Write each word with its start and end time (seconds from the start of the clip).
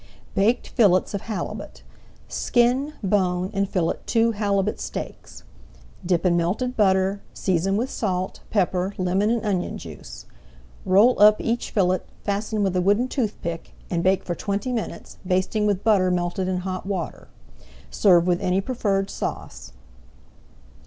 BAKED 0.33 0.69
FILLETS 0.69 1.13
OF 1.13 1.21
HALIBUT 1.21 1.83
Skin, 2.27 2.93
bone 3.03 3.51
and 3.53 3.69
fillet 3.69 3.97
two 4.07 4.31
halibut 4.31 4.79
steaks. 4.79 5.43
[Page 6.01 6.09
177] 6.09 6.09
Dip 6.23 6.25
in 6.25 6.37
melted 6.37 6.75
butter, 6.75 7.21
season 7.35 7.77
with 7.77 7.91
salt, 7.91 8.39
pepper, 8.49 8.95
lemon 8.97 9.29
and 9.29 9.45
onion 9.45 9.77
juice. 9.77 10.25
Roll 10.87 11.21
up 11.21 11.39
each 11.39 11.69
fillet, 11.69 11.99
fasten 12.23 12.63
with 12.63 12.75
a 12.75 12.81
wooden 12.81 13.09
toothpick, 13.09 13.75
and 13.91 14.01
bake 14.01 14.23
for 14.23 14.33
twenty 14.33 14.73
minutes, 14.73 15.19
basting 15.23 15.67
with 15.67 15.83
butter 15.83 16.09
melted 16.09 16.47
in 16.47 16.61
hot 16.61 16.87
water. 16.87 17.27
Serve 17.91 18.25
with 18.25 18.41
any 18.41 18.59
preferred 18.59 19.11
sauce. 19.11 19.71